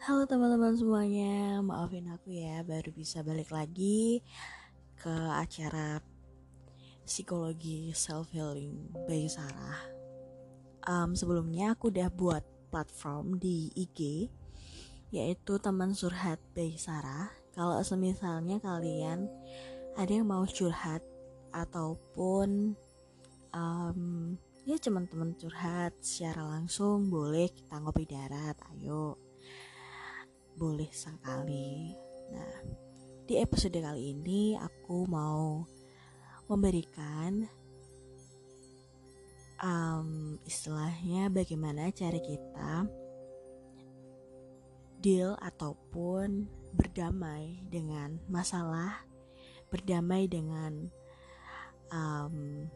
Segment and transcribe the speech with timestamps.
[0.00, 4.24] Halo teman-teman semuanya, maafin aku ya baru bisa balik lagi
[4.98, 6.02] ke acara
[7.06, 9.80] psikologi self healing by Sarah.
[10.88, 14.30] Um, sebelumnya aku udah buat platform di IG
[15.10, 17.30] yaitu teman surhat by Sarah.
[17.50, 19.26] Kalau semisalnya kalian
[19.98, 21.02] ada yang mau curhat
[21.50, 22.78] ataupun
[23.50, 24.34] um,
[24.68, 29.16] ya teman-teman curhat secara langsung boleh kita ngopi darat, ayo
[30.60, 31.96] boleh sekali.
[32.30, 32.56] Nah,
[33.24, 35.64] di episode kali ini aku mau
[36.50, 37.48] memberikan
[39.64, 42.84] um, istilahnya bagaimana cara kita
[45.00, 46.44] deal ataupun
[46.76, 49.08] berdamai dengan masalah,
[49.72, 50.92] berdamai dengan
[51.88, 52.68] um,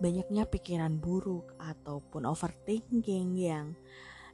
[0.00, 3.76] banyaknya pikiran buruk ataupun overthinking yang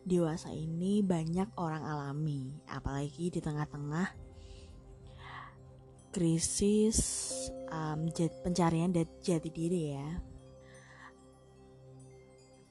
[0.06, 4.14] dewasa ini banyak orang alami, apalagi di tengah-tengah
[6.14, 6.98] krisis
[7.68, 8.08] um,
[8.46, 10.08] pencarian dan jati diri ya.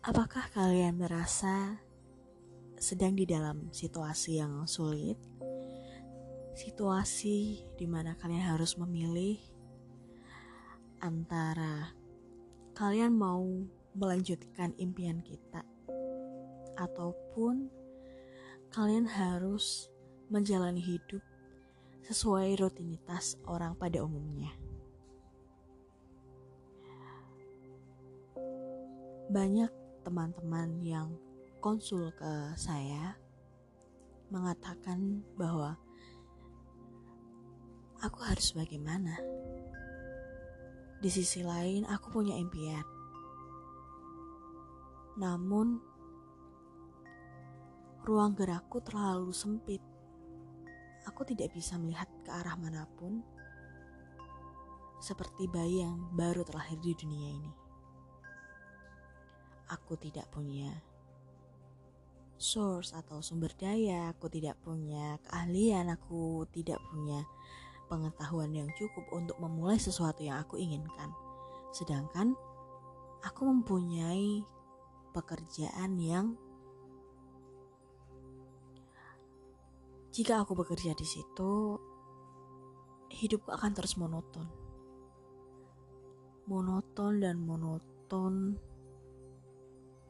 [0.02, 1.76] Apakah kalian merasa
[2.80, 5.20] sedang di dalam situasi yang sulit?
[6.56, 9.36] Situasi di mana kalian harus memilih
[11.04, 11.92] antara
[12.76, 13.48] kalian mau
[13.96, 15.64] melanjutkan impian kita
[16.76, 17.72] ataupun
[18.68, 19.88] kalian harus
[20.28, 21.24] menjalani hidup
[22.04, 24.52] sesuai rutinitas orang pada umumnya.
[29.32, 29.72] Banyak
[30.04, 31.16] teman-teman yang
[31.64, 33.16] konsul ke saya
[34.28, 35.80] mengatakan bahwa
[38.04, 39.16] aku harus bagaimana.
[41.00, 42.84] Di sisi lain, aku punya impian.
[45.16, 45.96] Namun,
[48.06, 49.82] Ruang gerakku terlalu sempit.
[51.10, 53.26] Aku tidak bisa melihat ke arah mana pun,
[55.02, 57.54] seperti bayi yang baru terlahir di dunia ini.
[59.74, 60.70] Aku tidak punya
[62.38, 67.26] source atau sumber daya, aku tidak punya keahlian, aku tidak punya
[67.88, 71.14] pengetahuan yang cukup untuk memulai sesuatu yang aku inginkan.
[71.72, 72.34] Sedangkan
[73.22, 74.42] aku mempunyai
[75.12, 76.38] pekerjaan yang
[80.16, 81.76] Jika aku bekerja di situ,
[83.12, 84.48] hidupku akan terus monoton.
[86.48, 88.56] Monoton dan monoton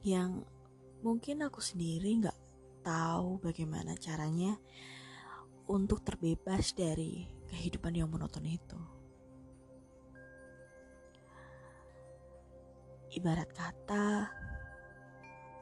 [0.05, 0.45] yang
[1.01, 2.37] mungkin aku sendiri nggak
[2.85, 4.61] tahu bagaimana caranya
[5.65, 8.79] untuk terbebas dari kehidupan yang monoton itu.
[13.15, 14.27] Ibarat kata,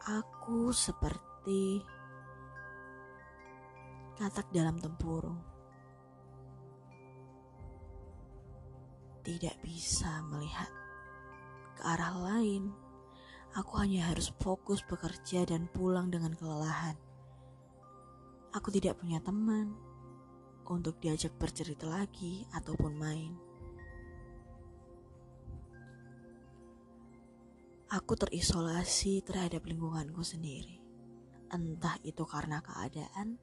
[0.10, 1.86] aku seperti
[4.18, 5.38] katak dalam tempurung.
[9.24, 10.68] Tidak bisa melihat
[11.78, 12.74] ke arah lain.
[13.54, 16.98] Aku hanya harus fokus bekerja dan pulang dengan kelelahan.
[18.50, 19.93] Aku tidak punya teman
[20.70, 23.34] untuk diajak bercerita lagi ataupun main.
[27.94, 30.82] Aku terisolasi terhadap lingkunganku sendiri.
[31.54, 33.38] Entah itu karena keadaan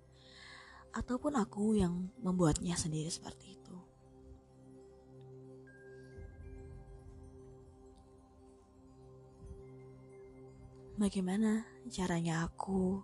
[0.91, 3.77] ataupun aku yang membuatnya sendiri seperti itu.
[10.99, 13.01] Bagaimana caranya aku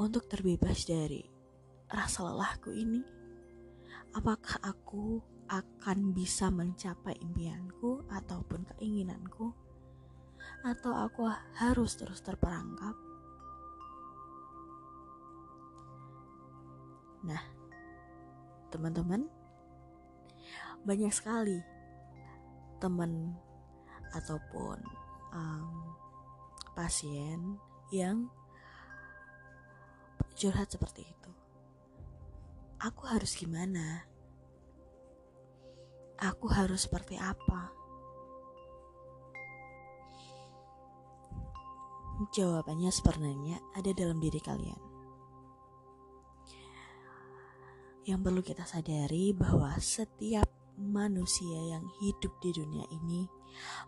[0.00, 1.31] untuk terbebas dari
[1.92, 3.04] rasa lelahku ini?
[4.16, 9.52] Apakah aku akan bisa mencapai impianku ataupun keinginanku?
[10.64, 11.28] Atau aku
[11.60, 12.96] harus terus terperangkap
[17.22, 17.38] Nah,
[18.74, 19.30] teman-teman,
[20.82, 21.62] banyak sekali
[22.82, 23.38] teman
[24.10, 24.82] ataupun
[25.30, 25.94] um,
[26.74, 27.62] pasien
[27.94, 28.26] yang
[30.34, 31.32] curhat seperti itu.
[32.82, 34.02] Aku harus gimana?
[36.18, 37.70] Aku harus seperti apa?
[42.34, 44.82] Jawabannya sebenarnya ada dalam diri kalian.
[48.02, 53.30] Yang perlu kita sadari bahwa setiap manusia yang hidup di dunia ini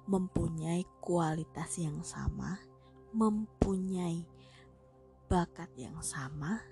[0.07, 2.63] mempunyai kualitas yang sama,
[3.11, 4.23] mempunyai
[5.27, 6.63] bakat yang sama,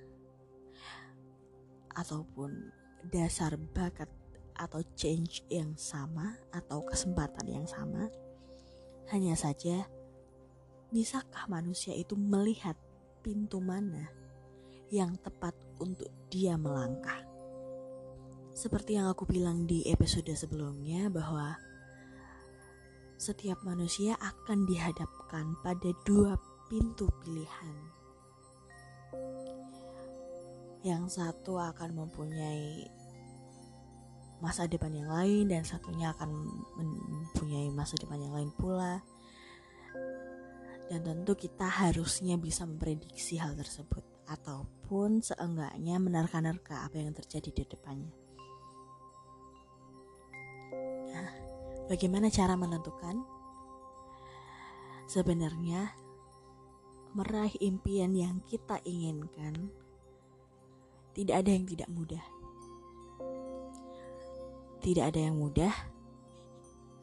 [1.97, 2.73] ataupun
[3.09, 4.09] dasar bakat
[4.57, 8.13] atau change yang sama, atau kesempatan yang sama.
[9.11, 9.89] Hanya saja,
[10.93, 12.77] bisakah manusia itu melihat
[13.25, 14.13] pintu mana
[14.93, 17.25] yang tepat untuk dia melangkah.
[18.53, 21.57] Seperti yang aku bilang di episode sebelumnya bahwa
[23.17, 26.37] setiap manusia akan dihadapkan pada dua
[26.69, 28.02] pintu pilihan.
[30.83, 32.91] Yang satu akan mempunyai
[34.43, 36.31] masa depan yang lain dan satunya akan
[36.75, 38.99] mempunyai masa depan yang lain pula.
[40.91, 47.65] Dan tentu kita harusnya bisa memprediksi hal tersebut ataupun seenggaknya menerka-nerka apa yang terjadi di
[47.65, 48.13] depannya.
[51.15, 51.31] Nah,
[51.87, 53.23] bagaimana cara menentukan?
[55.07, 55.93] Sebenarnya
[57.13, 59.69] meraih impian yang kita inginkan
[61.13, 62.25] tidak ada yang tidak mudah
[64.83, 65.75] tidak ada yang mudah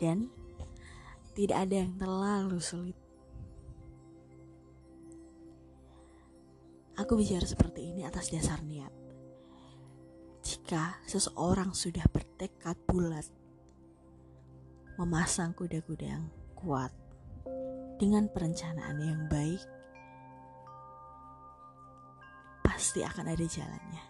[0.04, 0.28] dan
[1.32, 3.00] tidak ada yang terlalu sulit.
[7.00, 8.92] Aku bicara seperti ini atas dasar niat.
[10.44, 13.24] Jika seseorang sudah bertekad bulat
[15.00, 16.28] memasang kuda-kuda yang
[16.60, 16.92] kuat
[17.96, 19.64] dengan perencanaan yang baik,
[22.80, 24.04] pasti akan ada jalannya.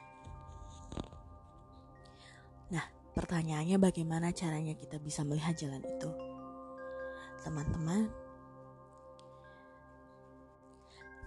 [2.70, 2.86] Nah,
[3.20, 6.08] Pertanyaannya bagaimana caranya kita bisa melihat jalan itu?
[7.44, 8.08] Teman-teman,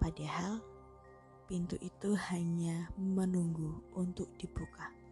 [0.00, 0.64] Padahal
[1.46, 5.02] pintu itu hanya menunggu untuk dibuka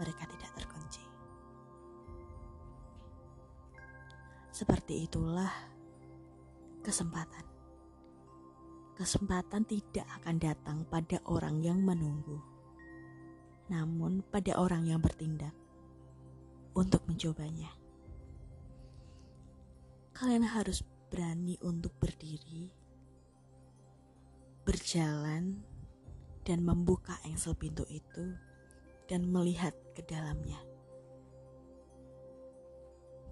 [0.00, 1.04] mereka tidak terkunci.
[4.48, 5.52] Seperti itulah
[6.80, 7.44] kesempatan.
[8.96, 12.40] Kesempatan tidak akan datang pada orang yang menunggu,
[13.68, 15.52] namun pada orang yang bertindak
[16.76, 17.72] untuk mencobanya.
[20.12, 22.68] Kalian harus berani untuk berdiri,
[24.64, 25.64] berjalan,
[26.44, 28.34] dan membuka engsel pintu itu
[29.06, 30.58] dan melihat ke dalamnya.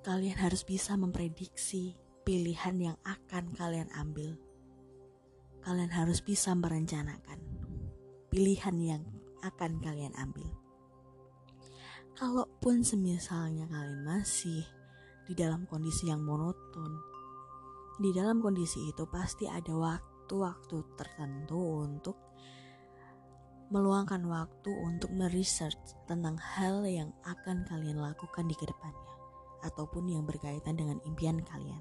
[0.04, 4.38] Kalian harus bisa memprediksi pilihan yang akan kalian ambil.
[5.64, 7.42] Kalian harus bisa merencanakan
[8.30, 9.02] pilihan yang
[9.42, 10.48] akan kalian ambil.
[12.14, 14.66] Kalaupun semisalnya kalian masih
[15.26, 16.98] di dalam kondisi yang monoton,
[17.98, 19.74] di dalam kondisi itu pasti ada
[20.28, 21.56] waktu-waktu tertentu
[21.88, 22.16] untuk
[23.72, 29.08] meluangkan waktu untuk meresearch tentang hal yang akan kalian lakukan di ke depannya
[29.64, 31.80] ataupun yang berkaitan dengan impian kalian.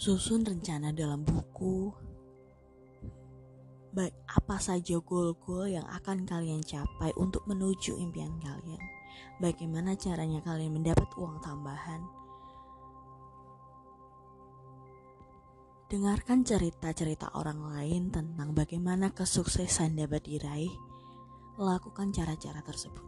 [0.00, 1.92] Susun rencana dalam buku,
[3.92, 8.80] baik apa saja goal-goal yang akan kalian capai untuk menuju impian kalian.
[9.44, 12.00] Bagaimana caranya kalian mendapat uang tambahan,
[15.90, 20.70] Dengarkan cerita-cerita orang lain tentang bagaimana kesuksesan dapat diraih.
[21.58, 23.02] Lakukan cara-cara tersebut.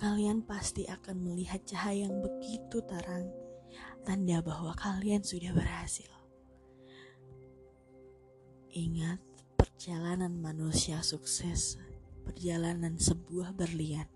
[0.00, 3.28] Kalian pasti akan melihat cahaya yang begitu terang,
[4.08, 6.08] tanda bahwa kalian sudah berhasil.
[8.72, 9.20] Ingat,
[9.60, 11.76] perjalanan manusia sukses,
[12.24, 14.08] perjalanan sebuah berlian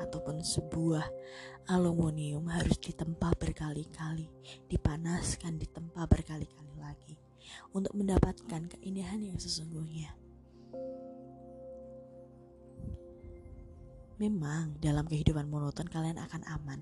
[0.00, 1.04] ataupun sebuah
[1.68, 4.30] aluminium harus ditempa berkali-kali,
[4.66, 7.14] dipanaskan ditempa berkali-kali lagi
[7.76, 10.14] untuk mendapatkan keindahan yang sesungguhnya.
[14.22, 16.80] Memang dalam kehidupan monoton kalian akan aman.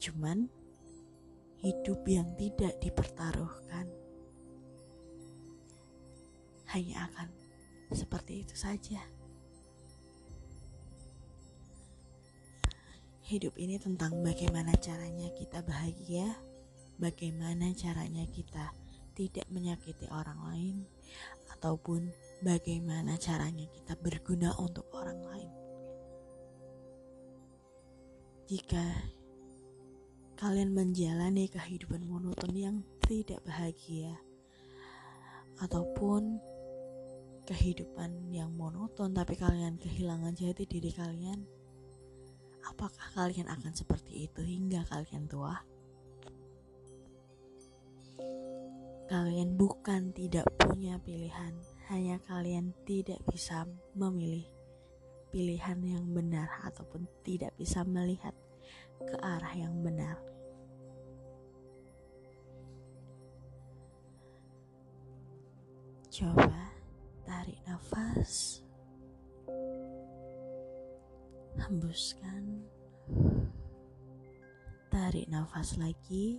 [0.00, 0.48] Cuman
[1.60, 3.90] hidup yang tidak dipertaruhkan
[6.70, 7.28] hanya akan
[7.92, 9.17] seperti itu saja.
[13.28, 16.32] Hidup ini tentang bagaimana caranya kita bahagia,
[16.96, 18.72] bagaimana caranya kita
[19.12, 20.76] tidak menyakiti orang lain,
[21.52, 22.08] ataupun
[22.40, 25.52] bagaimana caranya kita berguna untuk orang lain.
[28.48, 29.12] Jika
[30.40, 34.16] kalian menjalani kehidupan monoton yang tidak bahagia,
[35.60, 36.40] ataupun
[37.44, 41.57] kehidupan yang monoton, tapi kalian kehilangan jati diri kalian,
[42.68, 45.56] apakah kalian akan seperti itu hingga kalian tua?
[49.08, 51.56] Kalian bukan tidak punya pilihan,
[51.88, 53.64] hanya kalian tidak bisa
[53.96, 54.44] memilih
[55.32, 58.36] pilihan yang benar ataupun tidak bisa melihat
[59.00, 60.20] ke arah yang benar.
[66.12, 66.74] Coba
[67.24, 68.60] tarik nafas,
[71.58, 72.62] hembuskan,
[74.88, 76.38] tarik nafas lagi,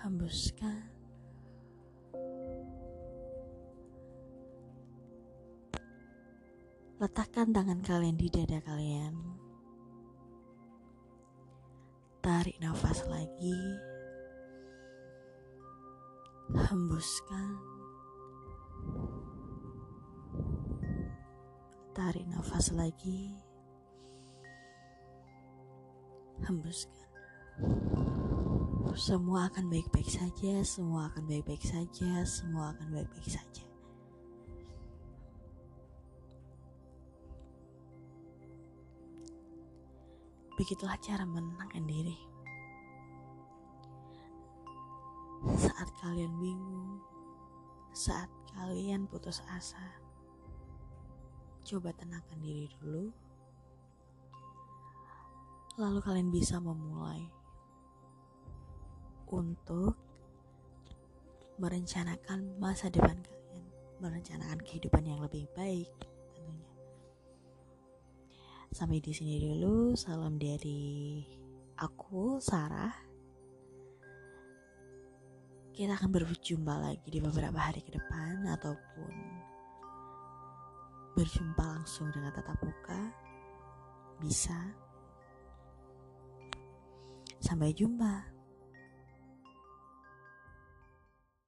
[0.00, 0.96] hembuskan.
[6.96, 9.12] Letakkan tangan kalian di dada kalian.
[12.24, 13.60] Tarik nafas lagi.
[16.56, 17.75] Hembuskan.
[21.96, 23.32] Tarik nafas lagi.
[26.44, 27.08] Hembuskan.
[28.92, 33.64] Semua akan baik-baik saja, semua akan baik-baik saja, semua akan baik-baik saja.
[40.60, 42.16] Begitulah cara menenangkan diri.
[45.48, 47.00] Saat kalian bingung,
[47.96, 50.05] saat kalian putus asa,
[51.66, 53.10] coba tenangkan diri dulu.
[55.82, 57.26] Lalu kalian bisa memulai
[59.26, 59.98] untuk
[61.58, 63.64] merencanakan masa depan kalian,
[63.98, 65.90] merencanakan kehidupan yang lebih baik.
[68.70, 69.98] Sampai di sini dulu.
[69.98, 71.24] Salam dari
[71.80, 72.94] aku, Sarah.
[75.76, 79.12] Kita akan berjumpa lagi di beberapa hari ke depan ataupun
[81.16, 83.00] berjumpa langsung dengan tatap muka.
[84.20, 84.56] Bisa.
[87.40, 88.35] Sampai jumpa.